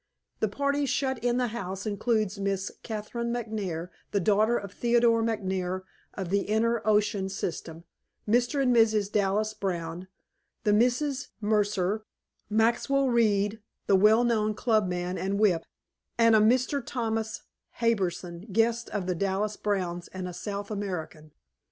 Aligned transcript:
The 0.39 0.47
party 0.47 0.87
shut 0.87 1.23
in 1.23 1.37
the 1.37 1.49
house 1.49 1.85
includes 1.85 2.39
Miss 2.39 2.71
Katherine 2.81 3.31
McNair, 3.31 3.89
the 4.09 4.19
daughter 4.19 4.57
of 4.57 4.71
Theodore 4.73 5.21
McNair, 5.21 5.83
of 6.15 6.31
the 6.31 6.49
Inter 6.49 6.81
Ocean 6.85 7.29
system; 7.29 7.83
Mr. 8.27 8.63
and 8.63 8.75
Mrs. 8.75 9.11
Dallas 9.11 9.53
Brown; 9.53 10.07
the 10.63 10.73
Misses 10.73 11.27
Mercer; 11.39 12.03
Maxwell 12.49 13.09
Reed, 13.09 13.61
the 13.85 13.95
well 13.95 14.23
known 14.23 14.55
clubman 14.55 15.19
and 15.19 15.39
whip; 15.39 15.65
and 16.17 16.35
a 16.35 16.39
Mr. 16.39 16.81
Thomas 16.83 17.43
Harbison, 17.73 18.47
guest 18.51 18.89
of 18.89 19.05
the 19.05 19.13
Dallas 19.13 19.55
Browns 19.55 20.07
and 20.07 20.27
a 20.27 20.33
South 20.33 20.71
American. 20.71 21.29